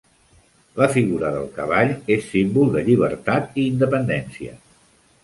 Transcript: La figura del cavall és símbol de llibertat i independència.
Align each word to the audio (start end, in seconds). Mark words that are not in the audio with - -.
La 0.79 0.85
figura 0.93 1.29
del 1.35 1.43
cavall 1.57 1.93
és 2.15 2.25
símbol 2.31 2.71
de 2.77 2.83
llibertat 2.87 3.61
i 3.63 3.67
independència. 3.75 4.57